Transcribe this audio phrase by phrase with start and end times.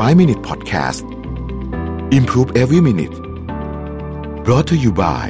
[0.00, 1.04] 5 Minute Podcast
[2.18, 3.14] Improve Every Minute
[4.44, 5.26] brought to you by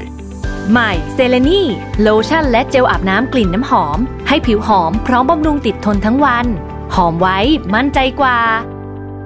[0.70, 1.62] ใหม่เซเลนี
[2.02, 3.98] โลชั่นและเจลอาบน้ำกลิ่นน้ำหอม
[4.28, 6.46] ให้ผิวหอมพร้อมบำรุงติดทนทั้งวัน
[6.94, 7.38] หอมไว้
[7.74, 8.38] มั่นใจกว่า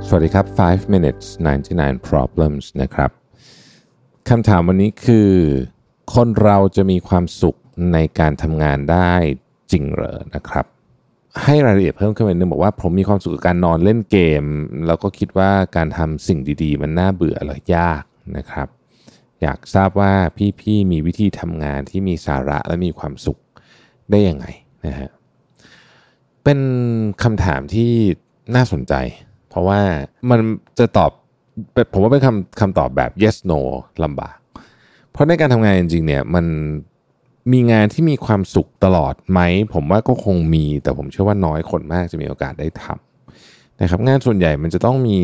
[0.07, 1.27] สวัสดีครับ 5 minutes
[1.69, 3.11] 99 problems นะครับ
[4.29, 5.31] คำถามวันนี้คือ
[6.15, 7.59] คนเราจะมีความสุข
[7.93, 9.15] ในการทำงานได้
[9.73, 10.67] จริงเหรอนะครับ
[11.45, 14.45] ให้รายละเอียดเพิ่มขึ้นไปนึงบอกว่าผมมีความสุขกับการนอนเล่นเกม
[14.87, 18.03] แล้วก็คิดว่าการทำสิ่งดีๆ มันน่าเบื่อหรือยาก
[18.37, 18.69] นะครับ
[19.43, 20.13] อยากทราบว่า
[20.61, 23.39] พี่ๆมีวิธีทำงานที่มีสาระและมีความสุข
[24.11, 24.47] ได้ยังไง
[24.87, 25.11] นะฮะ
[26.45, 26.61] เป็น
[27.23, 27.93] คำถามที่
[28.55, 28.95] น่าสนใจ
[29.49, 29.81] เพราะว่า
[30.31, 30.39] มัน
[30.79, 31.11] จะตอบ
[31.93, 33.61] ผมว่าเป็นคำคำตอบแบบ yes no
[34.05, 34.37] ลำบาก
[35.11, 36.47] เพราะในการทำงานจริงๆเนี่ยมัน
[37.53, 39.41] มีงานที่มีความสุขตลอดไหม
[39.75, 45.21] ผมว่าก็คงมี แต่ผมเชื่อว่าน้อยคนมากจะมีโอกาสได้ทำนะครับ งานส่วนใหญ่มันจะต้องมี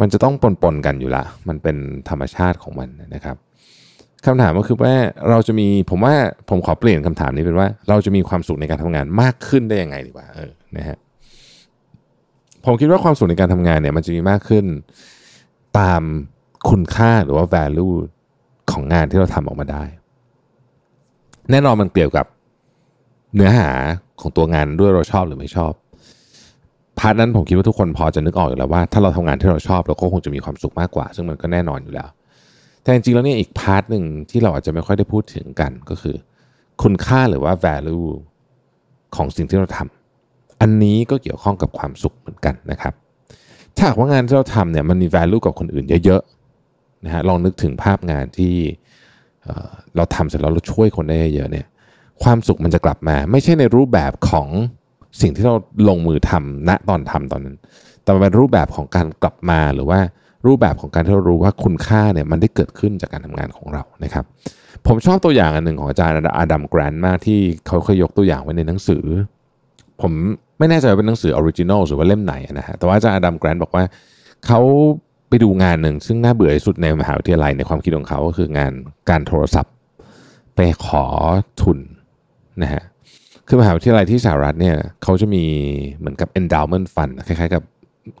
[0.00, 1.76] มันจะต้องปนๆกันอยู่ละ มันเป็น
[2.08, 3.36] ธรรมชาติของมันนะครับ
[4.24, 4.94] คำถามก็คือว่า
[5.30, 6.14] เราจะมีผมว่า
[6.48, 10.98] ผมขอเปลี่ยนคำถามนี้เป็นว่า เราจะมีความสุขในการทำงานมากขึ้นได้ยังไงดีกว่าเออนะฮะ
[12.64, 14.64] ผมคิดว่าความสุขในการทำงานเนี่ย มันจะมีมากขึ้น
[15.78, 16.02] ตาม
[16.70, 17.94] คุณค่าหรือว่า value
[18.72, 19.84] ของงานที่เราทำออกมาได้
[21.50, 22.26] แน่นอนมันเกี่ยวกับ
[23.34, 23.70] เนื้อหา
[24.20, 25.72] ของตัวงานด้วยเราชอบหรือไม่ชอบ
[26.98, 32.08] part นั้นผมคิดว่าทุกคนพอจะนึกออกอยู่แล้วว่าถ้าเราทำงานที่เราชอบเราก็คงจะมีความสุขมากกว่า ซึ่งมันก็แน่นอนอยู่แล้ว
[32.82, 36.16] แต่จริงๆแล้วเนี่ยอีก part หนึ่งที่เราอาจจะไม่ค่อยได้พูดถึงกันก็คือ
[36.82, 38.06] คุณค่าหรือว่า value
[39.16, 42.94] ของสิ่งที่เราทำอันนี้ก็เกี่ยวข้องกับความสุขเหมือนกันนะครับ
[43.76, 48.54] ถ้าหากว่างานที่เราทำเนี่ยมันมี value กับคนอื่นเยอะๆนะฮะลองนึกถึงภาพงานที่
[49.96, 51.66] เราทำเสร็จแล้วเราช่วยคนได้เยอะเนี่ย
[52.22, 54.48] ความสุขมันจะกลับมา ไม่ใช่ในรูปแบบของ
[55.20, 55.54] สิ่งที่เรา
[55.88, 57.56] ลงมือทำณตอนทำตอนนั้น
[58.02, 60.00] แต่มันเป็นรูปแบบของการกลับมาหรือว่า
[60.46, 64.24] รูปแบบของการที่เรารู้ว่าคุณค่าเนี่ยมันได้เกิดขึ้นจากการทำงานของเรานะครับ
[64.86, 69.04] ผมชอบตัวอย่างอันหนึ่งของอาจารย์อาดัมแกรนด์มากที่เขาเคยยกตัวอย่างไว้ในหนังสือ
[70.00, 70.12] ผม
[70.58, 73.84] ไม่แน่ใจว่าเป็นหนังสือ Originals หรือว่าเล่มไหนนะฮะแต่ว่าอาจารย์ Adam Grant บอกว่า
[74.46, 74.60] เขา
[75.30, 78.72] ไปดูงานหนึ่งซึ่งน่าเบื่อที่สุดในมหาวิทยาลัยในความคิดของเขาก็คืองาน
[79.10, 79.74] การโทรศัพท์
[80.56, 81.06] ไปขอ
[81.62, 81.78] ทุน
[82.62, 82.84] นะฮะ
[83.48, 85.44] คือมหาวิทยาลัยที่สหรัฐเนี่ยเขาจะมี
[85.98, 87.62] เหมือนกับ endowment fund คล้ายๆกับ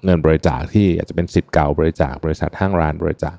[0.04, 3.36] เงินบริจาคที่อาจจะเป็นศิษย์เก่าบริจาค บริษัทห้างร้านบริจาค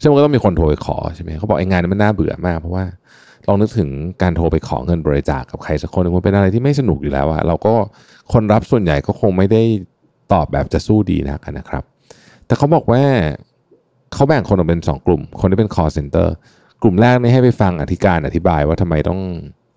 [0.00, 2.84] ซึ่งมันก็ต้องมีคนโทรไปขอใช่ไหมเขาบอกไอ้งานนี้มันน่าเบื่อมาก เพราะว่า
[3.46, 3.88] ลองนึกถึง
[4.22, 7.74] การโทรไปขอเงินบริจาคกับใครสักคนมันเป็นอะไรที่ไม่สนุกอยู่แล้วอะเราก็
[8.32, 9.62] คนรับส่วนใหญ่ก็คงไม่ได้
[10.32, 11.84] ตอบแบบจะสู้ดีนักนะครับ
[12.50, 13.02] แต่เขาบอกว่า
[14.14, 16.28] เขาแบ่งคนออกเป็นสองกลุ่ม คนที่เป็น call center
[16.82, 19.20] กลุ่มแรกนี่ให้ไปฟังอธิการอธิบายว่าทำไมต้อง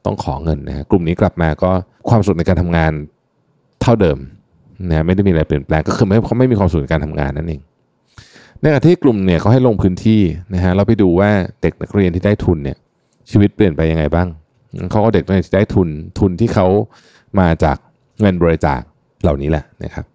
[0.05, 1.71] ต้องขอเงินนะฮะกลุ่มนี้กลับมาก็
[2.09, 2.91] ความสุขในการทำงาน
[3.81, 4.17] เท่าเดิม
[4.89, 7.61] นะไม่ได้มีอะไรเปลี่ยนแปลงก็คือไม่เขาไม่มีความสุขในการทำงานนั่นเอง
[8.59, 10.21] ในขณะที่กลุ่มเนี่ยเขาให้ลงพื้นที่
[10.53, 11.29] นะฮะเราไปดูว่า
[11.61, 12.77] เด็กนักเรียนที่ได้ทุนเนี่ย
[13.31, 14.27] ชีวิตเปลี่ยนไปยังไงบ้าง
[14.91, 16.67] เขาก็เด็กนักเรียนที่ได้ทุนทุนที่เขา
[17.39, 17.77] มาจาก
[18.21, 18.79] เงินบริจาค
[19.23, 20.05] เหล่านี้แหละนะครับ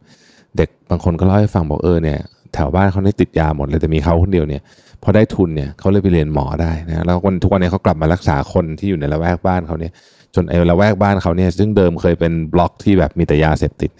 [0.56, 2.20] เด็กบางคนก็เล่าให้ฟังบอกเออเนี่ย
[2.54, 4.62] แถวบ้านเขาได้ติดยาหมดเลยแต่มีเขาคนเดียวเนี่ย
[5.02, 9.92] พอได้ทุนเนี่ยเขาเลยไปเรียนหมอได้นะแล้ววันทุกวันนี้เขากลับมารักษาคนที่อยู่ในละแวกบ้านเขาเนี่ย
[10.34, 13.90] จนไอ้ละแวกบ้านเขาเนี่ยซึ่งเดิมเคยเป็นบล็อกที่แบบมีแต่ยาเสพติด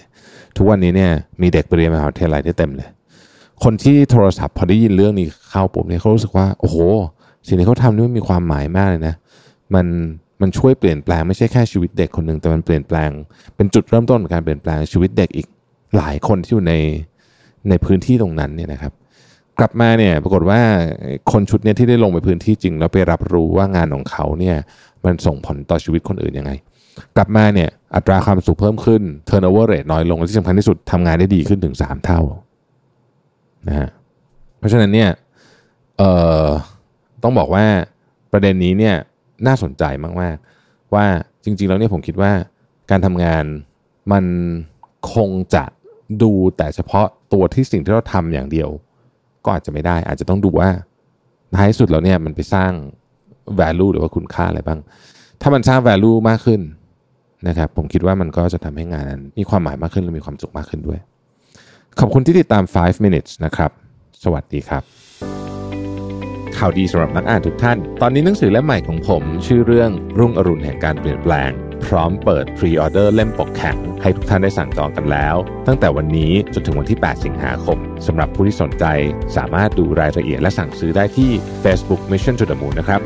[0.56, 1.10] ทุกวันนี้เนี่ย
[1.42, 2.88] มีเด็กไปเรียนมหาวิทยาลัยที่เต็มเลย
[3.64, 6.76] คนที่โทรศัพท์พอได้ยินเรื่องนี้เข้าปุ๊บเนี่ยเขารู้สึกว่าโอ้โห
[7.47, 9.14] สิ่งที่เขาทำนี่มันมีความหมายมากเลยนะ
[9.75, 9.87] มัน
[10.41, 13.10] มันช่วยเปลี่ยนแปลงไม่ใช่แค่ชีวิตเด็กคนหนึ่งแต่มันเปลี่ยนแปลง
[13.56, 15.47] เป็นจุดเริ่มต้นของการเปลี่ยนแปลงชีวิตเด็กอีก
[15.97, 16.75] หลายคนที่อยู่ใน
[17.71, 18.93] ในพื้นที่ตรงนั้นเนี่ยนะครับ
[19.59, 20.61] กลับมาเนี่ยปรากฏว่า
[21.33, 24.56] คนชุดเนี้ที่ได้ลงไปพื้นที่จริง แล้วไปรับรู้ว่างานของเขาเนี่ย
[25.05, 26.53] มันส่งผลต่อชีวิตคนอื่นยังไง
[27.17, 32.21] กลับมาเนี่ยอัตราความสุขเพิ่มขึ้น turnover rate น้อยลงและที่สำคัญที่สุดทำงานได้ดีขึ้นถึง 3 เท่า
[33.69, 33.89] นะฮะ
[34.59, 35.11] เพราะฉะนั้นเนี่ย
[35.99, 36.11] เอ่
[36.45, 36.47] อ
[37.23, 37.65] ต้องบอกว่า
[38.33, 38.95] ประเด็นนี้เนี่ย
[39.47, 39.85] น่าสนใจ
[40.21, 41.06] มากๆว่า
[41.45, 42.33] จริงๆแล้วเนี่ยผมคิดว่า
[42.91, 43.45] การทำงาน
[44.12, 44.25] มัน
[45.15, 45.64] คงจะ
[46.22, 48.69] ดูแต่เฉพาะตัวที่สิ่งที่เราทำอย่างเดียว
[49.44, 50.69] ก็อาจจะไม่ได้ อาจจะต้องดูว่า
[51.56, 52.72] ท้ายสุดแล้วเนี่ยมันไปสร้าง
[53.60, 54.81] value หรือว่าคุณค่าอะไรบ้าง
[55.40, 56.60] ถ้ามันสร้าง value มากขึ้น
[57.49, 60.99] นะครับผมคิดว่ามันก็จะทำให้งานนั้นมีความหมายมากขึ้นและมีความสุขมากขึ้นด้วย
[62.00, 63.70] ขอบคุณที่ติดตาม 5 minutes นะครับ
[64.25, 64.82] สวัสดีครับ
[66.56, 71.50] ข่าวดีสำหรับนักอ่านทุกท่าน ตอนนี้หนังสือเล่มใหม่ของผม ชื่อเรื่องรุ่งอรุณแห่งการเปลี่ยนแปลง
[71.86, 75.36] พร้อมเปิดพรีออเดอร์เล่มปกแข็ง ให้ทุกท่านได้สั่งจองกันแล้ว
[75.66, 78.84] ตั้งแต่วันนี้จนถึงวันที่ 8 สิงหาคมสำหรับผู้ที่สนใจ
[79.36, 81.30] สามารถดูรายละเอียดและสั่งซื้อได้ที่
[81.64, 83.00] Facebook Mission to the Moon นะครับ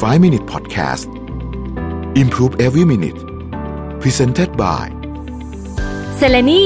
[0.00, 1.06] 5 Minute Podcast
[2.22, 3.20] Improve Every Minute
[4.02, 4.86] Presented by
[6.16, 6.64] เซเลนี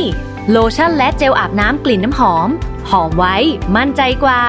[0.51, 2.49] โลชั่นและเจลอาบน้ำกลิ่นน้ำหอม
[2.91, 3.37] หอมไว้
[3.77, 4.43] มั่นใจกว่า